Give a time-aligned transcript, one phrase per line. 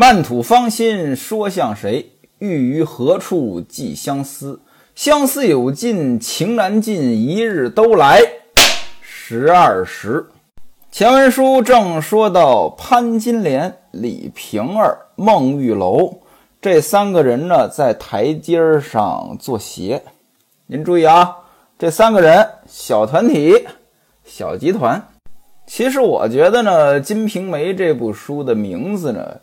[0.00, 2.12] 漫土芳心说向谁？
[2.38, 4.62] 欲于何处寄相思？
[4.94, 8.22] 相思有尽情难尽，一日都来
[9.02, 10.26] 十二时。
[10.90, 16.20] 前文书正说到潘金莲、李瓶儿、孟玉楼
[16.62, 20.02] 这三个人呢，在台阶上做鞋。
[20.66, 21.36] 您注意啊，
[21.78, 23.66] 这三个人小团体、
[24.24, 25.08] 小集团。
[25.66, 29.38] 其实我觉得呢，《金瓶梅》这部书的名字呢。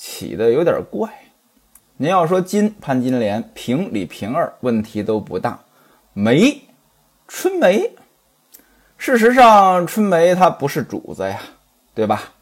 [0.00, 1.10] 起的有点怪，
[1.98, 5.60] 您要说金潘金莲平李瓶儿问题都不大，
[6.14, 6.58] 梅
[7.28, 7.92] 春梅，
[8.96, 11.38] 事实上春梅她不是主子呀，
[11.94, 12.32] 对吧？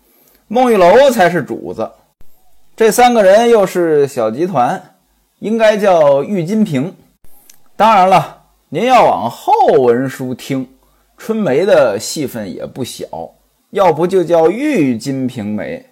[0.47, 1.91] 孟玉楼才是主子，
[2.77, 4.95] 这三个人又是小集团，
[5.41, 6.95] 应该叫玉金瓶。
[7.75, 9.53] 当然了，您要往后
[9.83, 10.69] 文书听，
[11.17, 13.09] 春梅的戏份也不小，
[13.71, 15.85] 要不就叫玉金瓶梅。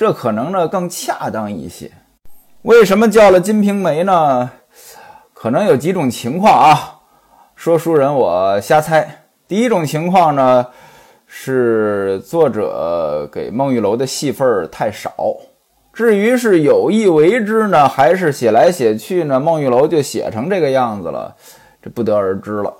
[0.00, 1.90] 这可能呢更恰当一些。
[2.62, 4.50] 为什么叫了《金瓶梅》呢？
[5.34, 7.00] 可能有几种情况啊。
[7.54, 9.24] 说书人我瞎猜。
[9.46, 10.66] 第一种情况呢，
[11.26, 15.12] 是作者给孟玉楼的戏份太少。
[15.92, 21.36] 至于是有意为之呢，还是写来写去呢，孟玉楼就写成这个样子了，
[21.82, 22.74] 这不得而知了。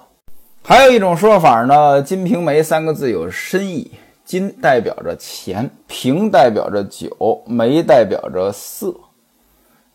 [0.65, 3.91] 还有一种说法呢，《金瓶梅》三个字有深意。
[4.31, 8.95] 金代表着钱，瓶代表着酒，梅代表着色，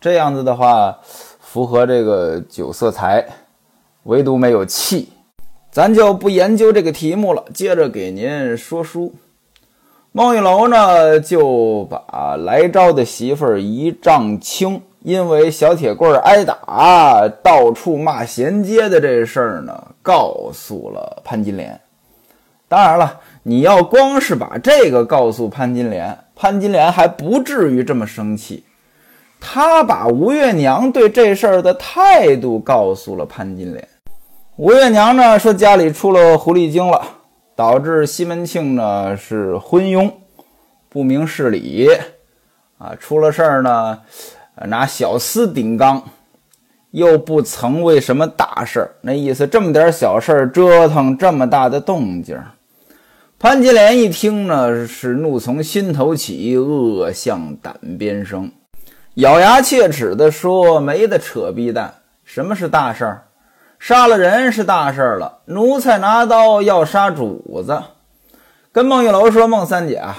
[0.01, 0.99] 这样子的话，
[1.39, 3.25] 符合这个酒色财，
[4.03, 5.07] 唯独没有气，
[5.71, 7.45] 咱就不研究这个题目了。
[7.53, 9.15] 接着给您说书，
[10.11, 21.79] 孟玉楼呢就把来招的媳妇儿一丈青，因为小铁棍挨打，到处骂衔接的这事儿呢，告诉了潘金莲。
[22.67, 23.21] 当然了。
[23.47, 28.63] 你要光是把这个告诉潘金莲，潘金莲还不至于这么生气。
[29.39, 33.87] 他把吴月娘对这事儿的态度告诉了潘金莲。
[34.55, 36.99] 吴月娘呢说家里出了狐狸精了，
[37.55, 40.11] 导致西门庆呢是昏庸，
[40.89, 41.87] 不明事理，
[42.79, 44.01] 啊，出了事儿呢
[44.55, 46.01] 拿小厮顶缸，
[46.89, 52.35] 又不曾为什么大事儿，那意思这么点小事儿折腾这么大的动静。
[53.37, 58.49] 潘金莲一听呢，是怒从心头起，恶向胆边生，
[59.15, 61.95] 咬牙切齿地说：“没得扯逼蛋！
[62.23, 63.27] 什么是大事儿？
[63.77, 65.39] 杀了人是大事儿了。
[65.45, 67.83] 奴才拿刀要杀主子，
[68.71, 70.15] 跟孟玉楼说：‘孟三姐啊，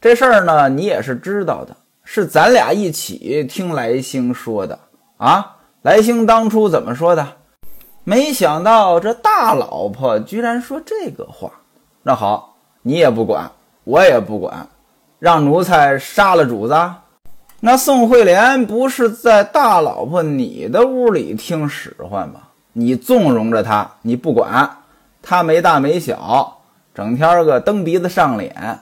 [0.00, 4.76] 这事儿呢，你也是知道的，是咱俩一起听来兴说的
[5.18, 5.56] 啊。
[5.82, 7.26] 来兴当初怎么说的？
[8.02, 11.52] 没想到这大老婆居然说这个话。
[12.02, 12.54] 那好。’
[12.88, 13.50] 你也不管，
[13.82, 14.68] 我也不管，
[15.18, 16.74] 让奴才杀了主子。
[17.58, 22.42] 那宋惠莲不是在大老婆你的屋里听使唤吗？
[22.74, 24.70] 你纵容着她，你不管
[25.20, 26.58] 她没大没小，
[26.94, 28.78] 整天个蹬鼻子上脸，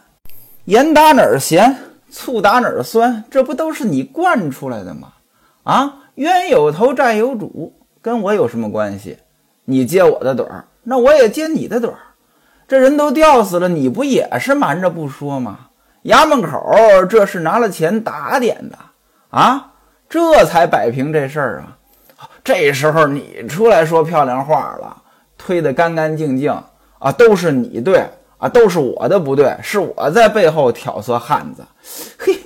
[0.66, 1.74] 盐打哪儿咸，
[2.10, 5.14] 醋打哪儿酸，这不都是你惯出来的吗？
[5.62, 7.72] 啊，冤有头债有主，
[8.02, 9.16] 跟我有什么关系？
[9.64, 11.96] 你接我的盹儿，那我也接你的盹儿。
[12.74, 15.68] 这人都吊死了，你不也是瞒着不说吗？
[16.06, 16.58] 衙门口
[17.08, 18.76] 这是拿了钱打点的
[19.30, 19.74] 啊，
[20.08, 21.78] 这才摆平这事儿啊。
[22.42, 24.96] 这时候你出来说漂亮话了，
[25.38, 26.50] 推得干干净净
[26.98, 28.04] 啊，都是你对
[28.38, 31.64] 啊，都是我的不对，是我在背后挑唆汉子。
[32.18, 32.40] 嘿，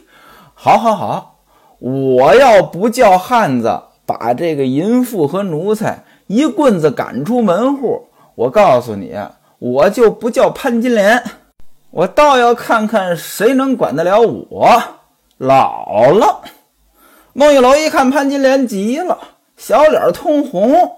[0.53, 1.39] 好好好，
[1.79, 9.17] 我要不叫汉子把这个淫妇和奴才一棍子赶出门户，我告诉你。
[9.59, 11.23] 我就不叫潘金莲，
[11.91, 14.83] 我倒要看看谁能管得了我。
[15.39, 16.43] 老了，
[17.33, 19.19] 孟玉楼一看潘金莲急了，
[19.57, 20.93] 小脸通红，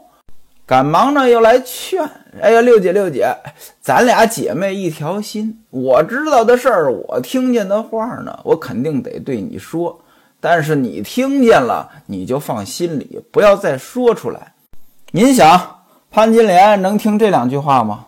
[0.67, 2.03] 赶忙呢又来劝
[2.41, 3.35] ：“哎呀，六姐六姐，
[3.81, 10.01] 咱俩姐妹一条心，我知道的事儿，我听见的话呢，我肯定得对你说。
[10.39, 14.55] 但是你听见了，你就放心里，不要再说出来。
[15.13, 18.07] 您想，潘金莲能听这两句话吗？”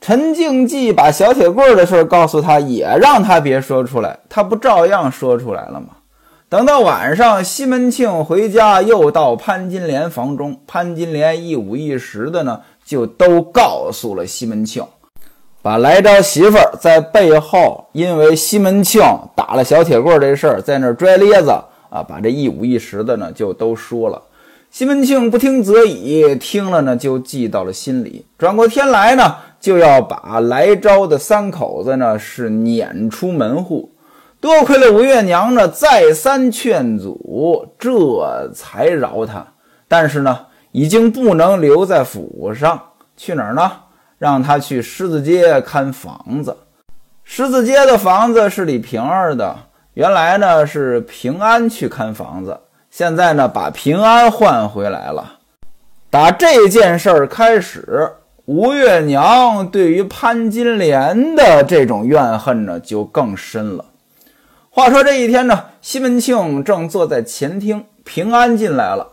[0.00, 5.88] 陈静济把小铁棍的事告诉他，也让他别说出来，他不照样说出来了吗？
[6.48, 14.82] 等到晚上，西门庆回家，又到潘金莲房中，潘金莲一五一十的呢，就都告诉了西门庆，
[15.60, 19.02] 把来招媳妇儿在背后，因为西门庆
[19.36, 21.50] 打了小铁棍这事儿，在那拽咧子
[21.90, 24.22] 啊，把这一五一十的呢，就都说了。
[24.70, 28.24] 西门庆不听则已，听了呢，就记到了心里。
[28.38, 29.36] 转过天来呢。
[29.60, 33.92] 就要把来招的三口子呢是撵出门户，
[34.40, 39.46] 多亏了吴月娘呢再三劝阻，这才饶他。
[39.86, 42.80] 但是呢，已经不能留在府上，
[43.18, 43.70] 去哪儿呢？
[44.18, 46.56] 让他去狮子街看房子。
[47.22, 49.54] 狮子街的房子是李瓶儿的，
[49.94, 52.58] 原来呢是平安去看房子，
[52.90, 55.38] 现在呢把平安换回来了。
[56.08, 58.10] 打这件事儿开始。
[58.52, 63.84] 吴月娘对于潘金莲的这种怨恨呢，就更深了。
[64.70, 69.06] 话说这一天呢，西门庆正坐在前厅，平安进来了，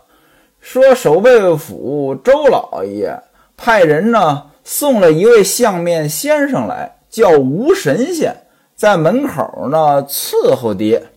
[0.60, 3.16] 说守备府周老爷
[3.56, 8.36] 派人呢送了一位相面先生来，叫吴神仙，
[8.76, 11.10] 在门口呢伺候爹。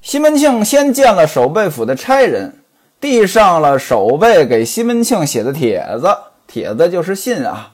[0.00, 2.54] 西门庆先见了守备府的差人，
[2.98, 6.08] 递上了守备给西门庆写的帖子。
[6.52, 7.70] 帖子就是信啊，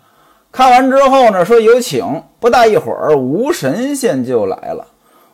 [0.52, 2.22] 看完之后呢，说有请。
[2.38, 4.86] 不大一会儿，吴神仙就来了。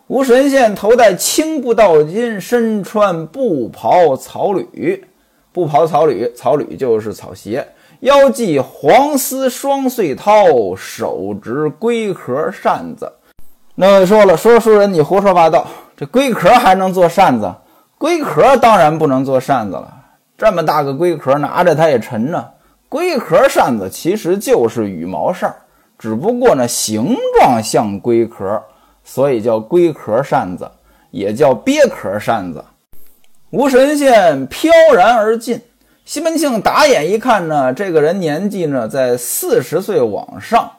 [0.07, 5.05] 吴神仙头戴青布道巾，身穿布袍草履，
[5.53, 7.69] 布袍草履，草履就是草鞋，
[8.01, 13.13] 腰系黄丝双穗绦，手执龟壳扇子。
[13.75, 17.55] 那位说了，说书人你胡说八道，这龟壳还能做扇子？
[17.99, 19.93] 龟壳当然不能做扇子了，
[20.39, 22.47] 这么大个龟壳，拿着它也沉呢。
[22.95, 25.53] 龟壳扇子其实就是羽毛扇，
[25.99, 28.63] 只不过呢形状像龟壳，
[29.03, 30.71] 所以叫龟壳扇子，
[31.11, 32.65] 也叫鳖壳扇子。
[33.51, 35.61] 吴神仙飘然而进，
[36.05, 40.71] 西门庆打眼一看呢，这个人年纪呢在四十岁往上，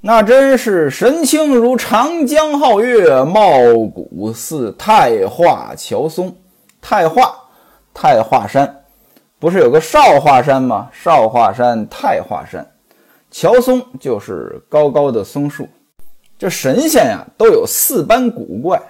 [0.00, 3.50] 那真是神清如长江皓月，貌
[3.92, 6.36] 古似太华乔松。
[6.80, 7.34] 太华，
[7.92, 8.84] 太华山。
[9.40, 10.88] 不是有个少华山吗？
[10.92, 12.66] 少华山、太华山，
[13.30, 15.68] 乔松就是高高的松树。
[16.36, 18.80] 这神仙呀，都有四般古怪，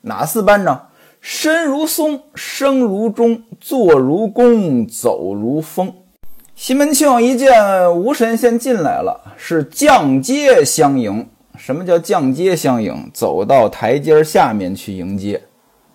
[0.00, 0.80] 哪四般呢？
[1.20, 5.92] 身如松，声如钟，坐如弓，走如风。
[6.54, 11.28] 西门庆一见吴神仙进来了，是降阶相迎。
[11.56, 13.10] 什么叫降阶相迎？
[13.12, 15.42] 走到台阶下面去迎接。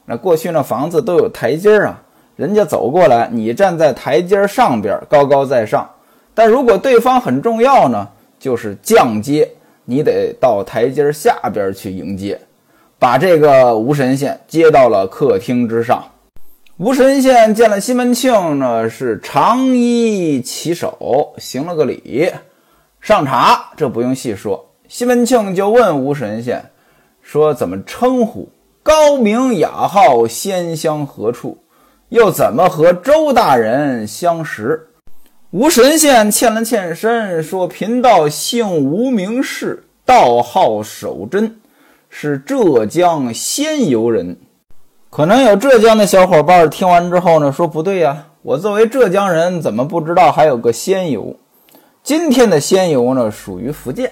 [0.06, 2.03] 那过去那房子都有台阶啊。
[2.36, 5.90] 人家走过来，你站在台阶上边，高高在上。
[6.34, 8.08] 但如果对方很重要呢，
[8.40, 9.48] 就是降阶，
[9.86, 12.40] 你得到台阶下边去迎接，
[12.98, 16.04] 把这个吴神仙接到了客厅之上。
[16.78, 22.32] 吴神仙见了西门庆呢，是长揖起手，行了个礼，
[23.00, 23.70] 上茶。
[23.78, 26.66] 这不用细说，西门庆就问吴神仙
[27.22, 28.50] 说：“怎么称呼？
[28.82, 31.60] 高名雅号，仙乡何处？”
[32.14, 34.90] 又怎么和周大人相识？
[35.50, 41.56] 吴神仙欠了欠身，说：“贫道姓吴，名氏，道号守贞，
[42.12, 44.38] 是浙江仙游人。”
[45.10, 51.36] 可能有浙江的小伙伴听完之后呢，说：“不对呀，我作为浙江人，怎么不知道还有个仙游？
[52.04, 54.12] 今天的仙游呢，属于福建。”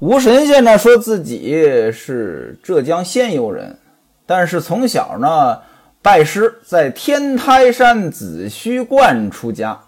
[0.00, 3.76] 吴神仙呢，说自己是浙江仙游人，
[4.24, 5.58] 但是从小呢。
[6.08, 9.78] 拜师在天台山紫虚观出家。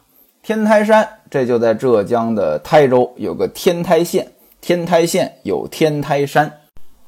[0.43, 4.31] 天台山这就在浙江的台州，有个天台县。
[4.61, 6.52] 天台县有天台山。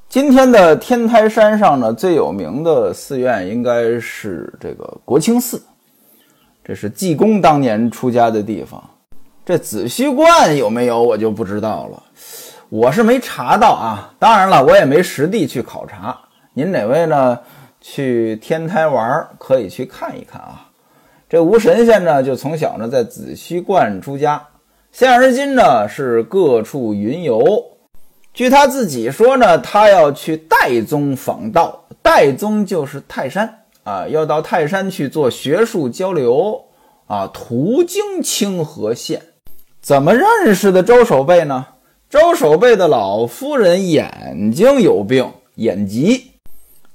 [0.09, 5.63] 今天的天台山上呢，最有名的寺院应该是这个国清寺，
[6.65, 8.83] 这是济公当年出家的地方。
[9.45, 12.03] 这紫虚观有没有，我就不知道了。
[12.71, 14.11] 我是没查到啊。
[14.19, 16.19] 当然了，我也没实地去考察。
[16.55, 17.39] 您哪位呢？
[17.83, 20.71] 去天台玩可以去看一看啊。
[21.29, 24.43] 这吴神仙呢，就从小呢在紫虚观出家，
[24.93, 27.43] 现而今呢是各处云游。
[28.33, 36.65] 据他自己说呢，他要去岱宗访道，岱宗就是泰山啊，要到泰山去做学术交流
[37.07, 37.27] 啊。
[37.27, 39.21] 途经清河县，
[39.81, 41.67] 怎么认识的周守备呢？
[42.09, 46.32] 周守备的老夫人眼睛有病，眼疾。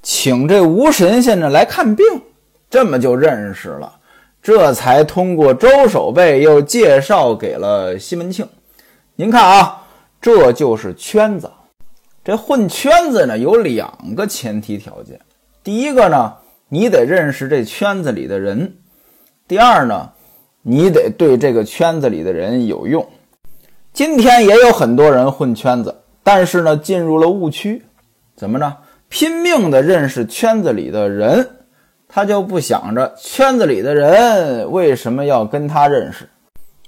[0.01, 2.05] 请这吴神仙呢来看病，
[2.69, 3.99] 这么就认识了，
[4.41, 8.47] 这才通过周守备又介绍给了西门庆。
[9.15, 9.83] 您看啊，
[10.21, 11.51] 这就是圈子。
[12.23, 15.19] 这混圈子呢有两个前提条件：
[15.63, 16.33] 第一个呢，
[16.69, 18.67] 你得认识这圈子里的人；
[19.47, 20.11] 第二呢，
[20.61, 23.07] 你得对这个圈子里的人有用。
[23.93, 27.83] 今天也有很多人混圈子，但是呢，进入了误区，
[28.35, 28.77] 怎么呢？
[29.09, 31.49] 拼命的认识圈子里的人，
[32.07, 36.29] 他就不想着圈子里的人为什么要跟他认识？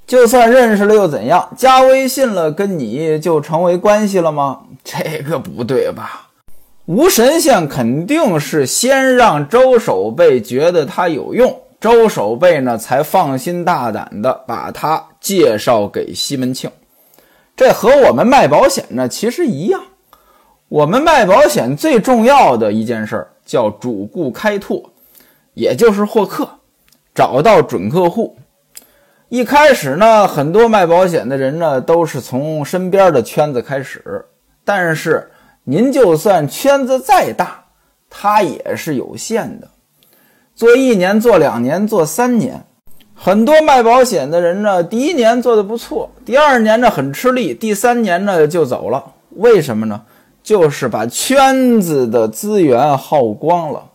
[0.06, 1.50] 就算认识了又怎样？
[1.56, 4.62] 加微信了，跟你就成为关系了吗？
[4.84, 6.30] 这个不对吧？
[6.86, 16.72] 吴神仙肯定是先让周守备觉得他有用，周守备呢才放心大胆的把他介绍给西门庆。
[17.56, 19.80] 这和我们卖保险呢其实一样，
[20.70, 24.92] 我们卖保险最重要的一件事儿叫主顾开拓，
[25.54, 26.48] 也就是获客，
[27.14, 28.38] 找到准客户。
[29.28, 34.26] 一开始呢，很多卖保险的人呢都是从身边的圈子开始，
[34.64, 35.30] 但是。
[35.66, 37.66] 您就算圈子再大，
[38.10, 39.68] 它也是有限的。
[40.56, 42.64] 做一年、做两年、做三年，
[43.14, 49.14] 很多卖保险的人呢，第一年做的不错，第二年呢很吃力，第三年呢就走了。
[49.36, 50.02] 为什么呢？
[50.44, 53.86] 就是把圈子的资源耗光了。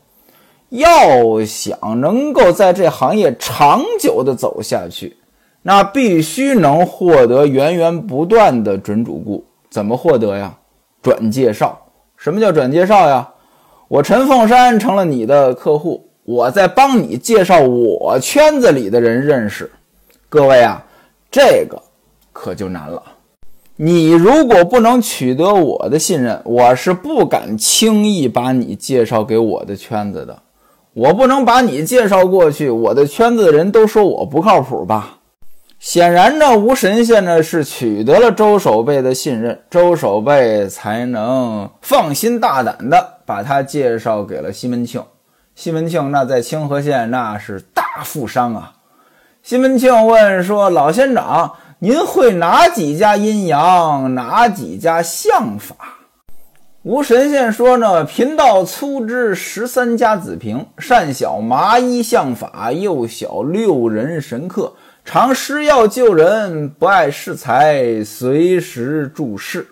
[0.71, 5.17] 要想能够在这行业长久的走下去，
[5.63, 9.45] 那必须能获得源源不断的准主顾。
[9.71, 10.57] 怎么获得呀？
[11.03, 11.79] 转介绍，
[12.17, 13.29] 什么叫转介绍呀？
[13.87, 19.71] 我陈凤山成了你的客户，我在帮你介绍我圈子里的人认识。
[20.29, 20.83] 各位啊，
[21.31, 21.81] 这个
[22.33, 23.01] 可就难了。
[23.77, 30.43] 你如果不能取得我的信任，我是不敢轻易把你介绍给我的圈子的。
[30.93, 35.19] 我不能把你介绍过去，我的圈子的人都说我不靠谱吧？
[35.81, 45.03] 显然呢，吴神仙呢是取得了周守备的信任，周守备才能放心大胆的把他介绍给了西门庆。
[45.57, 48.75] 西门庆那在清河县那是大富商啊。
[49.43, 51.53] 西门庆问说：“老仙长，
[51.85, 55.77] 您会哪几家阴阳，哪几家相法？”
[56.83, 64.73] 吴神仙说：“呢，贫道粗知十三家子平，善晓麻衣相法，又晓六人神客。”
[65.05, 69.67] 常施药救人，不爱恃财，随时注释。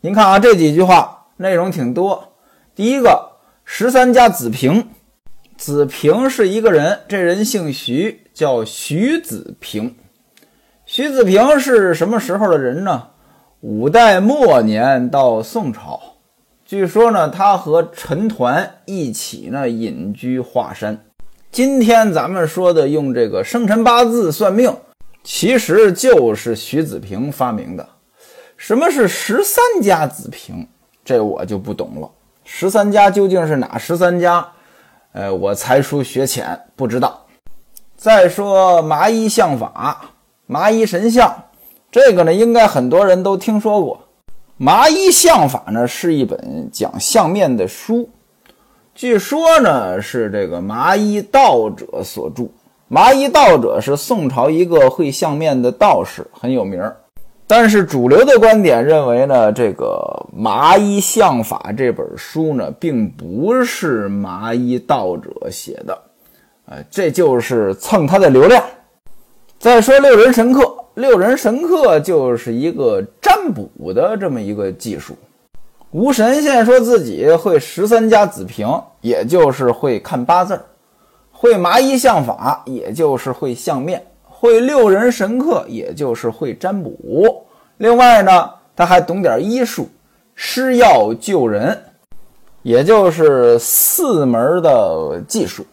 [0.00, 2.34] 您看啊，这几句话内容挺多。
[2.76, 3.32] 第一个，
[3.64, 4.90] 十三家子平，
[5.56, 9.96] 子平是一个人，这人姓徐，叫徐子平。
[10.94, 13.04] 徐子平是什么时候的人呢？
[13.60, 15.98] 五代末年到宋朝，
[16.66, 21.02] 据说呢，他和陈抟一起呢隐居华山。
[21.50, 24.76] 今天咱们说的用这个生辰八字算命，
[25.24, 27.88] 其实就是徐子平发明的。
[28.58, 30.68] 什么是十三家子平？
[31.02, 32.10] 这我就不懂了。
[32.44, 34.46] 十三家究竟是哪十三家？
[35.12, 37.24] 呃，我才疏学浅，不知道。
[37.96, 40.10] 再说麻衣相法、
[40.46, 41.44] 麻衣神相，
[41.90, 44.00] 这个呢，应该很多人都听说过。
[44.56, 48.08] 麻衣相法呢，是一本讲相面的书。
[48.94, 52.44] 据说呢，是这个麻衣道者所著。
[52.88, 56.82] 麻衣道者是宋朝一个会相面的道士，很有名。
[57.46, 65.98] 但是主流的观点认为呢，这个《麻衣相法》这本书呢，并不是麻衣道者写的，
[66.66, 68.62] 呃，这就是蹭他的流量。
[69.62, 75.14] 再说六人神客，六人神客就是一个占卜的这么一个技术。
[75.92, 78.66] 吴神仙说自己会十三家子平，
[79.02, 80.60] 也就是会看八字儿；
[81.30, 87.46] 会麻衣相法，也就是会相面；会六人神客，也就是会占卜。
[87.76, 89.88] 另外呢，他还懂点医术，
[90.34, 91.80] 施药救人，
[92.62, 95.64] 也就是四门的技术。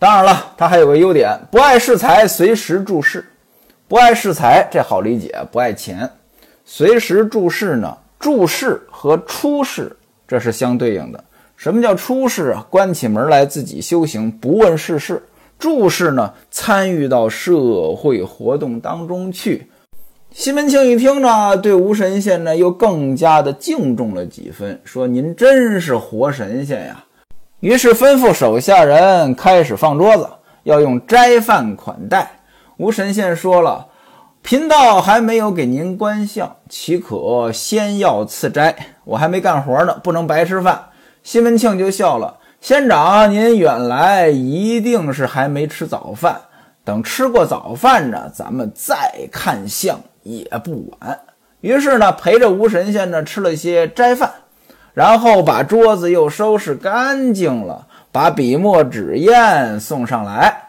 [0.00, 3.22] 当然了，他还有个优点，不爱恃财，随时注释。
[3.86, 6.08] 不爱恃财，这好理解；不爱钱，
[6.64, 7.94] 随时注释呢？
[8.18, 9.94] 注释和出世，
[10.26, 11.22] 这是相对应的。
[11.54, 12.64] 什么叫出世啊？
[12.70, 15.22] 关起门来自己修行，不问世事。
[15.58, 19.66] 注释呢，参与到社会活动当中去。
[20.32, 27.04] 西门庆一听呢，对吴神仙呢又更加的敬重了几分，说：“您真是活神仙呀！”
[27.60, 30.26] 于是吩咐手下人开始放桌子，
[30.62, 32.40] 要用斋饭款待。
[32.78, 33.86] 吴神仙说了。
[34.42, 38.74] 贫道还没有给您观相，岂可先要赐斋？
[39.04, 40.86] 我还没干活呢，不能白吃饭。
[41.22, 46.40] 西门庆就笑了：“仙长，您远来一定是还没吃早饭，
[46.82, 51.20] 等吃过早饭呢，咱们再看相也不晚。”
[51.60, 54.32] 于是呢，陪着吴神仙呢吃了些斋饭，
[54.94, 60.68] 然后把桌子又收拾干净了，把笔墨纸砚送上来。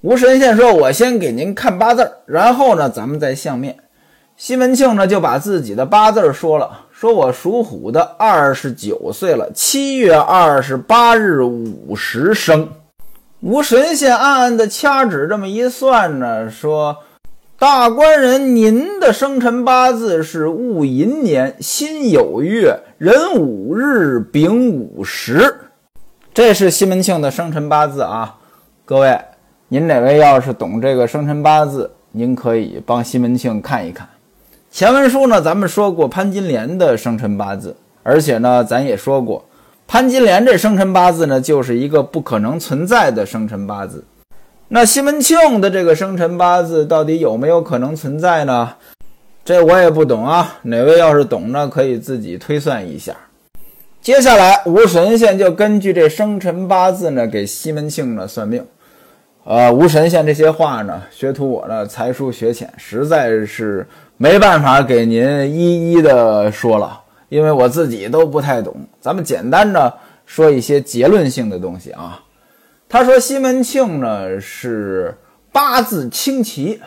[0.00, 3.76] 吴神仙说：“我先给您看八字然后呢，咱们再相面。”
[4.36, 12.68] 西门庆呢就把自己的八字说了，说我属虎的，二十九岁了，七月二十八日午时生。
[13.40, 16.96] 吴神仙暗暗的掐指这么一算呢，说
[17.56, 25.54] ：“大官人，您的生辰八字是戊寅年辛酉月壬午日丙午时，
[26.34, 28.36] 这是西门庆的生辰八字啊。
[28.84, 29.16] 各位，
[29.68, 34.08] 您哪位要是懂这个生辰八字，您可以帮西门庆看一看。
[34.70, 39.44] 前文书呢，咱们说过潘金莲的生辰八字，而且呢，咱也说过
[39.86, 44.04] 潘金莲这生辰八字呢，就是一个不可能存在的生辰八字。
[44.68, 48.74] 那西门庆的这个生辰八字到底有没有可能存在呢？
[49.44, 50.58] 这我也不懂啊。
[50.62, 53.14] 哪位要是懂呢，可以自己推算一下。
[54.00, 58.64] 接下来吴神仙就根据这生辰八字呢，给西门庆呢算命。
[59.44, 65.22] 呃，吴神仙这些话呢，学徒我呢才疏学浅，实在是没办法给您
[65.54, 68.74] 一一的说了，因为我自己都不太懂。
[68.98, 69.92] 咱们简单的
[70.24, 72.18] 说一些结论性的东西啊。
[72.94, 75.18] 他说：“西门庆呢是
[75.50, 76.80] 八字清奇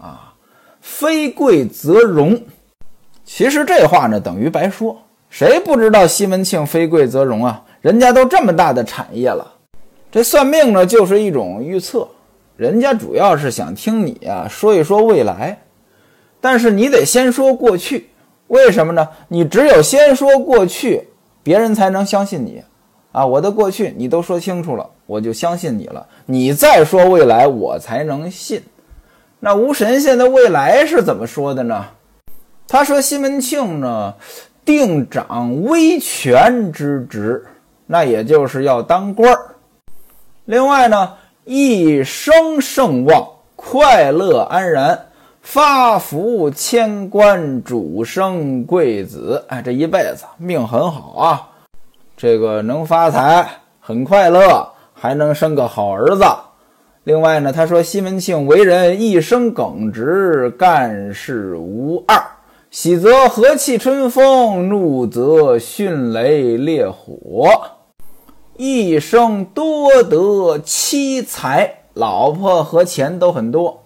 [0.00, 0.32] 啊，
[0.80, 2.40] 非贵则荣。
[3.24, 7.64] 其实这话呢等于白说，谁不知道西门庆非贵则荣啊？
[7.80, 9.54] 人家都这么大的产业了。
[10.12, 12.06] 这算命呢就是一种预测，
[12.56, 15.58] 人家主要是想听你啊说一说未来，
[16.40, 18.10] 但是你得先说过去，
[18.46, 19.08] 为什么呢？
[19.26, 21.08] 你只有先说过去，
[21.42, 22.62] 别人才能相信你。”
[23.18, 26.06] 啊，我的过去你都说清楚了，我就相信你了。
[26.24, 28.62] 你再说未来，我才能信。
[29.40, 31.84] 那吴神仙的未来是怎么说的呢？
[32.68, 34.14] 他说西门庆呢，
[34.64, 37.44] 定掌威权之职，
[37.86, 39.56] 那也就是要当官儿。
[40.44, 45.06] 另外呢，一生盛旺，快乐安然，
[45.42, 49.44] 发福千官，主生贵子。
[49.48, 51.47] 哎，这一辈子命很好啊。
[52.20, 53.48] 这个能发财，
[53.78, 56.24] 很快乐，还能生个好儿子。
[57.04, 62.20] 另外呢，他说西门庆为人一生耿直，干事无二，
[62.72, 67.48] 喜则和气春风，怒则迅雷烈火，
[68.56, 73.84] 一生多得妻财，老婆和钱都很多，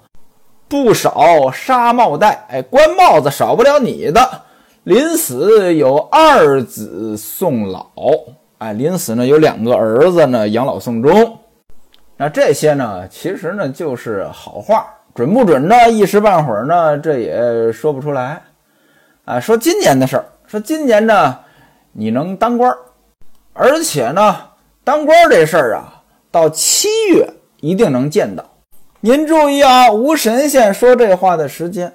[0.69, 4.41] 不少纱帽带，哎，官帽子少不了你的。
[4.85, 7.93] 临死有二子送老，
[8.59, 11.39] 哎，临死呢有两个儿子呢养老送终。
[12.17, 15.89] 那这些呢，其实呢就是好话，准不准呢？
[15.89, 18.43] 一时半会儿呢，这也说不出来。
[19.25, 21.39] 啊，说今年的事儿，说今年呢
[21.93, 22.75] 你能当官，
[23.53, 24.37] 而且呢
[24.83, 28.45] 当官这事儿啊，到七月一定能见到。
[29.01, 31.93] 您注意啊，吴神仙说这话的时间。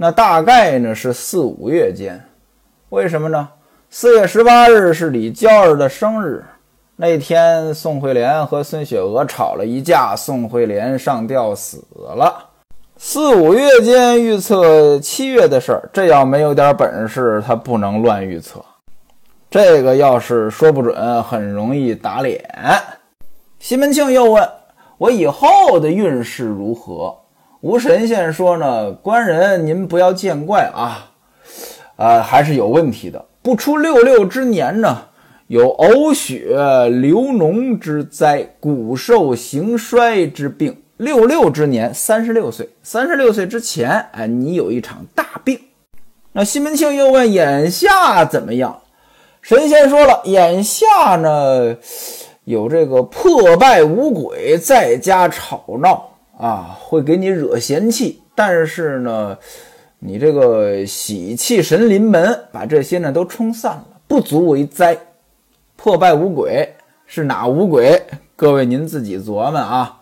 [0.00, 2.24] 那大概呢是四五月间，
[2.90, 3.48] 为什么呢？
[3.90, 6.44] 四月十八日是李娇儿的生日，
[6.94, 12.32] 那天宋惠莲和孙雪娥吵了一架，宋惠莲上吊死了。
[12.96, 18.64] 四五月间预测七月的事儿，这要没有点本事，他不能乱预测。
[19.50, 22.48] 这个要是说不准，很容易打脸。
[23.58, 24.48] 西门庆又问
[24.96, 27.16] 我以后的运势如何？
[27.60, 31.10] 吴神仙说呢，官人您不要见怪啊，
[31.96, 33.24] 啊还是有问题的。
[33.42, 35.06] 不出六六之年呢，
[35.48, 36.54] 有呕血
[36.88, 40.80] 流脓之灾，骨瘦形衰之病。
[40.98, 45.58] 六六之年，三十六岁，三十六岁之前，哎，你有一场大病。
[46.32, 48.82] 那西门庆又问眼下怎么样？
[49.42, 51.76] 神仙说了，眼下呢，
[52.44, 56.10] 有这个破败无鬼，在家吵闹。
[56.38, 59.36] 啊，会给你惹嫌弃，但是呢，
[59.98, 64.96] 你这个喜气神临门，把这些呢都冲散了，不足为灾。
[65.74, 66.74] 破败无鬼
[67.06, 68.00] 是哪五鬼？
[68.36, 70.00] 各位您自己琢磨啊。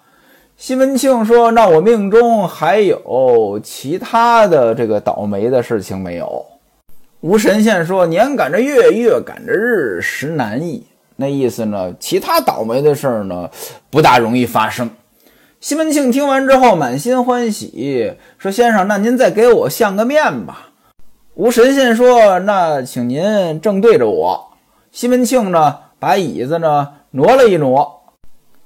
[0.59, 6.44] 西门庆说：“那我命中还有其他的这个倒霉的事情没有？”
[7.20, 13.51] 吴神仙说：“年赶着月，月赶着日，时难易。”那意思呢，其他倒霉的事儿呢，
[13.90, 14.88] 不大容易发生。
[15.59, 20.69] 西门庆听完之后，满心欢喜，说：“先生，那您再给我相个面吧。”
[21.35, 24.53] 吴神仙说：“那请您正对着我。”
[24.92, 28.03] 西门庆呢，把椅子呢挪了一挪，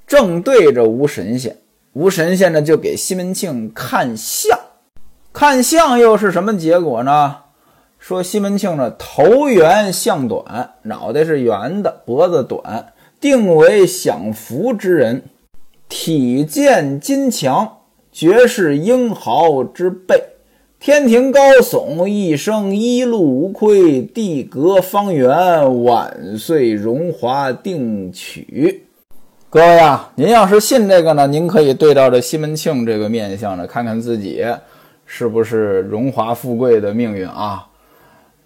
[0.05, 1.57] 正对着吴神仙。
[1.93, 4.59] 吴神仙呢，就给西门庆看相。
[5.33, 7.37] 看相又是什么结果呢？
[7.99, 15.23] 说西门庆呢，头圆相短，脑袋是圆的，脖子短，定为享福之人。
[15.91, 17.79] 体健筋强，
[18.13, 20.23] 绝世英豪之辈，
[20.79, 28.85] 天庭高耸，一生一路无亏，地阁方圆，万岁荣华定取。
[29.49, 34.45] 各位啊，您要是信这个呢，您可以对照着西门庆这个面相呢，看看自己
[35.05, 37.67] 是不是荣华富贵的命运啊？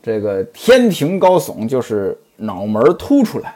[0.02, 3.52] 这个天庭高耸，就是脑门凸出来；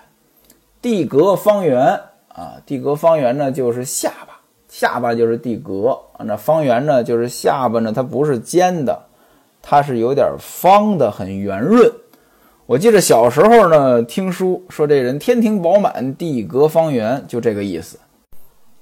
[0.80, 2.00] 地阁方圆
[2.30, 5.98] 啊，地阁方圆呢就是下巴，下巴就是地阁。
[6.20, 8.98] 那方圆呢就是下巴呢，它不是尖的，
[9.62, 11.92] 它是有点方的，很圆润。
[12.66, 17.98] 我记得小时候呢，听书说这人天庭饱满，地阁方圆，就这个意思。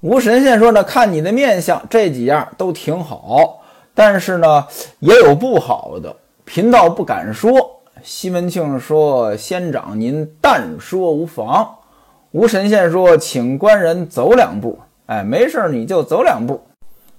[0.00, 3.62] 吴神仙说呢，看你的面相，这几样都挺好，
[3.94, 4.66] 但是呢，
[5.00, 6.14] 也有不好的。
[6.44, 7.50] 贫道不敢说。
[8.02, 11.68] 西门庆说：“仙长，您但说无妨。”
[12.32, 16.60] 吴神仙说：“请官人走两步。”哎，没事你就走两步。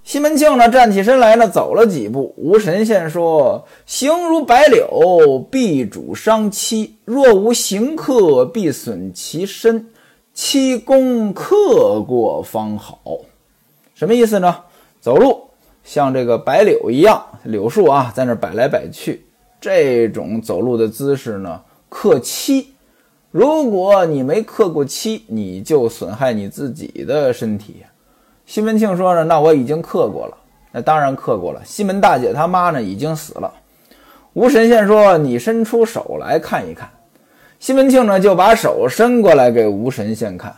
[0.04, 2.32] 西门庆呢，站起身来呢，走了几步。
[2.36, 9.88] 吴神仙说：“行如白柳，必主伤妻；若无行客，必损其身。
[10.32, 13.00] 七功克过方好。”
[13.94, 14.56] 什么意思呢？
[15.00, 15.40] 走路
[15.82, 19.26] 像这个白柳一样，柳树啊，在那摆来摆去。
[19.60, 22.72] 这种走路的姿势呢，克妻。
[23.30, 27.76] 如果你没克过漆，你就损害你自己的身体。
[28.44, 30.36] 西门庆说呢，那我已经克过了，
[30.72, 31.60] 那当然克过了。
[31.64, 33.52] 西门大姐他妈呢已经死了。
[34.32, 36.90] 吴神仙说，你伸出手来看一看。
[37.60, 40.52] 西门庆呢就把手伸过来给吴神仙看。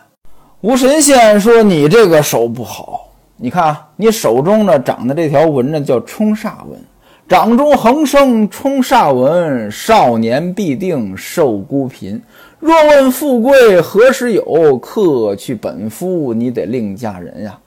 [0.63, 6.81] 吴神仙说，你这个手不好，你看，你手中呢长的这条纹呢叫冲煞纹。
[7.29, 12.21] 掌中横生冲煞纹，少年必定受孤贫。
[12.63, 14.79] 若问富贵何时有？
[14.79, 17.59] 克去本夫，你得另嫁人呀！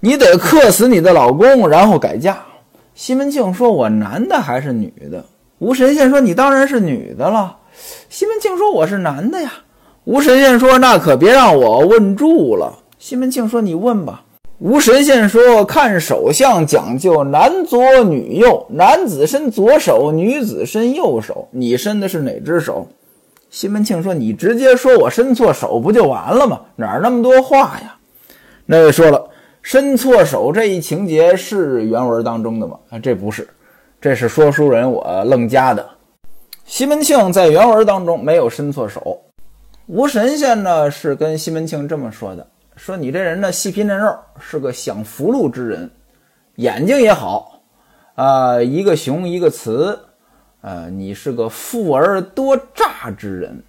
[0.00, 2.36] 你得克死你的老公，然后改嫁。
[2.94, 5.24] 西门庆说：“我男的还是女的？”
[5.60, 7.56] 吴神仙说：“你当然是女的了。”
[8.10, 9.50] 西门庆说：“我是男的呀。”
[10.04, 14.24] 吴神仙说：“那可别让我问住了。”西门庆说：“你问吧。”
[14.60, 21.48] 吴神仙说：“看手相讲究男左女右，男子伸左手，女子伸右手。
[21.52, 22.86] 你伸的是哪只手？”
[23.54, 26.60] 西门庆说：“你直接说我伸错手不就完了吗？
[26.74, 27.96] 哪儿那么多话呀？”
[28.66, 29.30] 那位说了
[29.62, 32.76] ：“伸错手这一情节是原文当中的吗？
[32.90, 33.48] 啊，这不是，
[34.00, 35.88] 这是说书人我愣加的。
[36.64, 39.22] 西门庆在原文当中没有伸错手。
[39.86, 45.88] 吴神仙呢是跟西门庆这么说的。”说你这人呢，细皮嫩肉，是个享福禄之人，
[46.56, 47.60] 眼睛也好，
[48.16, 49.96] 啊，一个雄一个雌，
[50.64, 53.62] 呃，你是个富而多诈之人。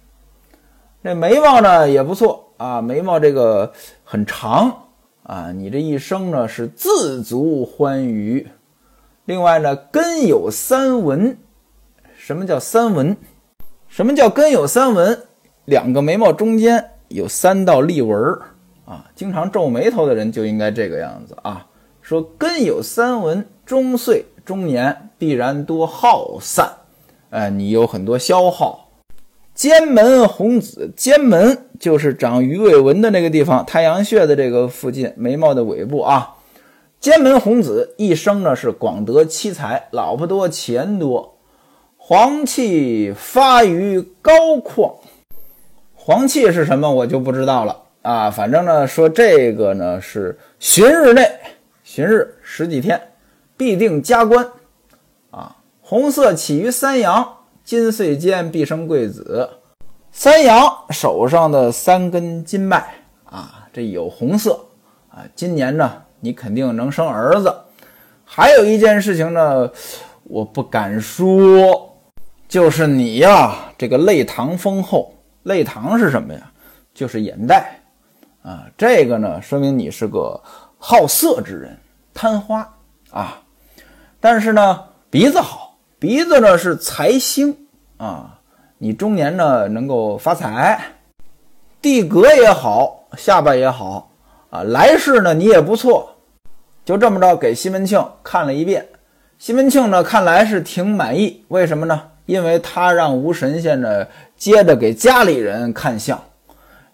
[1.04, 3.70] 这眉毛呢也不错啊，眉毛这个
[4.02, 4.74] 很长
[5.24, 8.48] 啊，你这一生呢是自足欢愉。
[9.26, 11.36] 另外呢，根有三纹。
[12.16, 13.14] 什么叫三纹？
[13.88, 15.20] 什么叫根有三纹？
[15.66, 18.40] 两个眉毛中间有三道立纹儿。
[18.86, 21.66] 啊，经常皱眉头的人就应该这个样子啊。
[22.00, 26.72] 说根有三纹，中岁中年必然多耗散，
[27.36, 28.88] 哎，你有很多消耗。
[29.54, 36.36] 肩门红紫，肩门就是长鱼尾纹的那个地方，太阳穴的这个附近，眉毛的尾部啊。
[36.98, 41.36] 肩门红紫，一生呢是广得妻财，老婆多，钱多。
[41.98, 44.94] 黄气发于高旷，
[45.94, 46.90] 黄气是什么？
[46.90, 47.82] 我就不知道了。
[48.00, 51.30] 啊，反正呢，说这个呢是旬日内，
[51.84, 52.98] 旬日十几天，
[53.58, 54.48] 必定加官。
[55.88, 59.48] 红色起于三阳，金岁间必生贵子。
[60.10, 62.92] 三阳手上的三根金脉
[63.24, 64.58] 啊，这有红色
[65.08, 67.54] 啊，今年呢你肯定能生儿子。
[68.24, 69.70] 还有一件事情呢，
[70.24, 71.96] 我不敢说，
[72.48, 75.14] 就是你呀，这个泪堂丰厚。
[75.44, 76.50] 泪堂是什么呀？
[76.94, 77.80] 就是眼袋。
[78.42, 80.42] 啊，这个呢，说明你是个
[80.78, 81.78] 好色之人，
[82.12, 82.68] 贪花
[83.12, 83.40] 啊。
[84.18, 85.65] 但是呢，鼻子好，
[85.98, 87.56] 鼻子呢是财星
[87.96, 88.38] 啊，
[88.78, 90.78] 你中年呢能够发财。
[91.80, 94.10] 地格也好，下巴也好
[94.50, 96.16] 啊，来世呢你也不错。
[96.84, 98.86] 就这么着，给西门庆看了一遍。
[99.38, 101.44] 西门庆呢，看来是挺满意。
[101.48, 102.02] 为什么呢？
[102.26, 104.06] 因为他让吴神仙呢
[104.36, 106.20] 接着给家里人看相，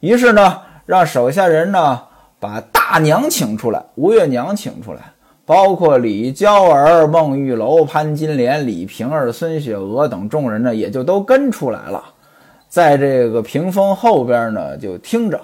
[0.00, 0.62] 于是呢。
[0.84, 2.02] 让手下人呢
[2.40, 5.00] 把大娘请出来，吴月娘请出来，
[5.44, 12.04] 包括李娇儿、孟玉楼、潘金莲、李瓶儿、孙雪娥等众人呢，也就都跟出来了，
[12.68, 15.40] 在这个屏风后边呢就听着。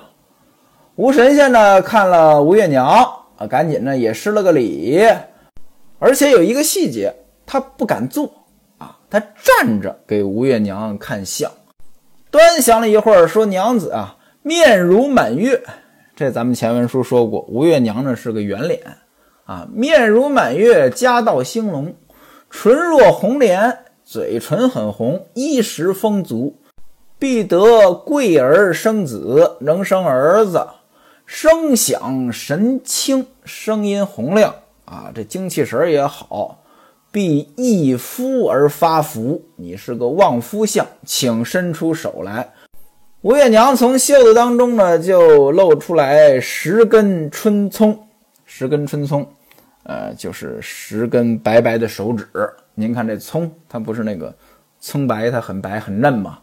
[0.96, 2.86] 吴神仙呢看了吴月娘
[3.36, 5.04] 啊，赶紧呢也施了个礼，
[5.98, 7.14] 而且有一个细节，
[7.46, 8.30] 他不敢坐
[8.78, 11.50] 啊，他站着给吴月娘看相，
[12.30, 15.60] 端详了一会儿，说：“娘子啊。”面如满月，
[16.16, 18.80] 这咱们前文书说过，吴月娘呢是个圆脸
[19.48, 21.94] 啊，面如满月，家道兴隆。
[22.50, 26.54] 唇若红莲，嘴唇很红，衣食丰足，
[27.18, 30.66] 必得贵儿生子，能生儿子，
[31.24, 36.58] 声响神清，声音洪亮啊，这精气神也好，
[37.10, 39.40] 必一夫而发福。
[39.56, 42.52] 你是个旺夫相，请伸出手来。
[43.22, 47.98] 吴月娘从袖子当中呢，就露出来十根春葱，
[48.44, 49.26] 十根春葱，
[49.88, 52.28] 呃，就是十根白白的手指。
[52.74, 54.32] 您看这葱，它不是那个
[54.78, 56.40] 葱白，它很白很嫩吗？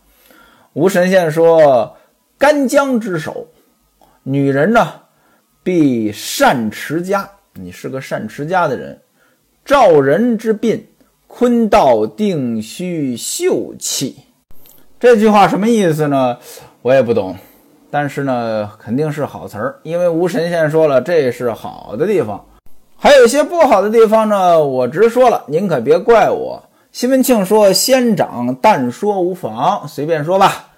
[0.73, 1.95] 吴神仙说
[2.39, 3.47] ：“干将之手，
[4.23, 4.93] 女人呢，
[5.61, 7.29] 必善持家。
[7.53, 8.99] 你是个善持家的人。
[9.63, 10.81] 照人之鬓，
[11.27, 14.17] 坤道定须秀气。”
[14.99, 16.39] 这句话什么意思呢？
[16.81, 17.37] 我也不懂，
[17.91, 22.43] 但是呢，肯定是好词儿，因为吴神仙说了，这是好的地方。
[23.05, 26.59] 还有一些不好的地方呢，我直说了，您可别怪我。
[26.91, 30.69] 西门庆说：“先长，但说无妨，随便说吧。”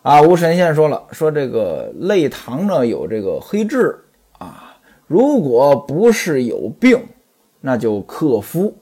[0.00, 3.94] 啊，吴神仙说了，说这个泪堂呢有这个黑痣
[4.38, 4.74] 啊，
[5.06, 6.98] 如果不是有病，
[7.60, 8.74] 那就克夫。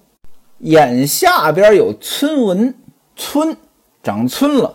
[0.58, 2.72] 眼下边有村纹，
[3.16, 3.56] 村。
[4.04, 4.72] 长皴了，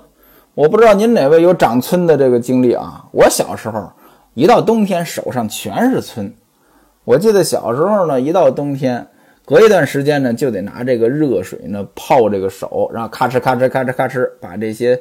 [0.56, 3.06] 我不知道您哪位有长皴的这个经历啊？
[3.14, 3.90] 我小时候
[4.34, 6.30] 一到冬天手上全是皴。
[7.06, 9.06] 我记得小时候呢，一到冬天，
[9.46, 15.00] 隔一段时间呢，就得拿这个热水呢泡这个手，然后咔哧咔哧咔哧咔哧把这些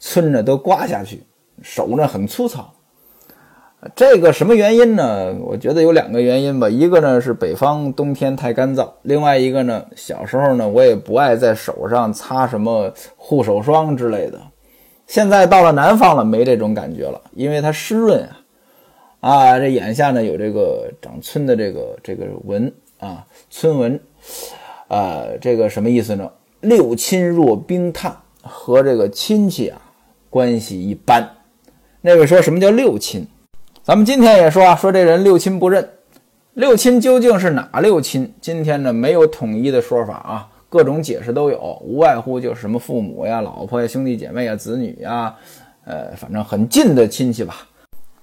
[0.00, 1.22] 皴呢都刮下去，
[1.62, 2.72] 手呢很粗糙。
[3.94, 5.34] 这个什么原因呢？
[5.42, 6.68] 我觉得有两个原因吧。
[6.68, 14.40] 一个呢是北方冬天太干燥，另外一个呢，小时候呢我也不爱在手上擦什么护手霜之类的。
[15.06, 18.40] 现在到了南方了，没这种感觉了，因为它湿润啊。
[19.24, 23.98] 啊，这眼下呢有这个长村的这个这个纹啊，村纹，
[24.86, 26.30] 啊，这个什么意思呢？
[26.60, 29.80] 六亲若冰炭，和这个亲戚啊
[30.28, 31.26] 关系一般。
[32.02, 33.26] 那位说什么叫六亲？
[33.82, 35.88] 咱们今天也说啊，说这人六亲不认，
[36.52, 38.30] 六亲究竟是哪六亲？
[38.42, 45.34] 今天呢没有统一的说法啊，各种解释都有，无外乎就是什么父母呀、老婆呀、兄弟姐妹呀、子女呀，
[45.86, 47.66] 呃，反正很近的亲戚吧。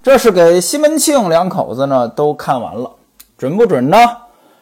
[0.03, 2.89] 这是给西门庆两口子呢都看完了，
[3.37, 3.97] 准不准呢？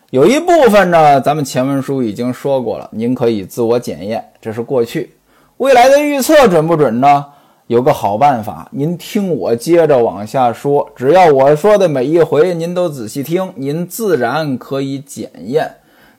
[0.09, 4.31] 有一部分呢，咱们前文书已经说过了，您可以自我检验。
[4.41, 5.15] 这是过去，
[5.57, 7.25] 未来的预测准不准呢？
[7.67, 10.89] 有个好办法，您听我接着往下说。
[10.93, 15.75] 只要我说的每一回您都仔细听，您自然可以检验。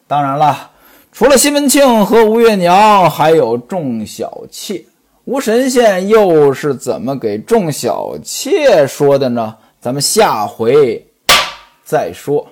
[0.07, 0.71] 当然了，
[1.13, 4.83] 除了西门庆和吴月娘，还有众小妾。
[5.31, 9.57] 吴神仙又是怎么给众小妾说的呢？
[9.81, 11.07] 咱们下回
[11.85, 12.45] 再说。